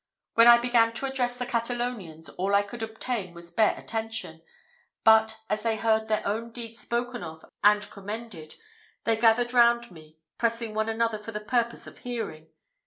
When 0.33 0.47
I 0.47 0.57
began 0.57 0.93
to 0.93 1.05
address 1.05 1.37
the 1.37 1.45
Catalonians, 1.45 2.27
all 2.35 2.55
I 2.55 2.63
could 2.63 2.81
obtain 2.81 3.35
was 3.35 3.51
bare 3.51 3.75
attention; 3.77 4.41
but, 5.03 5.37
as 5.47 5.61
they 5.61 5.75
heard 5.77 6.07
their 6.07 6.25
own 6.27 6.49
deeds 6.51 6.79
spoken 6.81 7.21
of 7.21 7.45
and 7.63 7.87
commended, 7.91 8.55
they 9.03 9.15
gathered 9.15 9.53
round 9.53 9.91
me, 9.91 10.17
pressing 10.39 10.73
one 10.73 10.89
another 10.89 11.19
for 11.19 11.31
the 11.31 11.39
purpose 11.39 11.85
of 11.85 11.99
hearing. 11.99 12.47